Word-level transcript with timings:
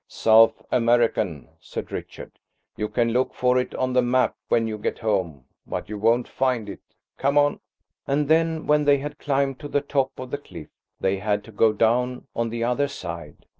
"South 0.07 0.63
American," 0.71 1.47
said 1.59 1.91
Richard. 1.91 2.39
"You 2.75 2.89
can 2.89 3.09
look 3.11 3.35
for 3.35 3.59
it 3.59 3.75
on 3.75 3.93
the 3.93 4.01
map 4.01 4.35
when 4.47 4.65
you 4.67 4.79
get 4.79 4.97
home–but 4.97 5.89
you 5.89 5.99
won't 5.99 6.27
find 6.27 6.67
it. 6.67 6.81
Come 7.19 7.37
on!" 7.37 7.59
And 8.07 8.27
then 8.27 8.65
when 8.65 8.85
they 8.85 8.97
had 8.97 9.19
climbed 9.19 9.59
to 9.59 9.67
the 9.67 9.81
top 9.81 10.11
of 10.17 10.31
the 10.31 10.39
cliff 10.39 10.69
they 10.99 11.17
had 11.17 11.43
to 11.43 11.51
go 11.51 11.71
down 11.71 12.25
on 12.35 12.49
the 12.49 12.63
other 12.63 12.87
side. 12.87 13.45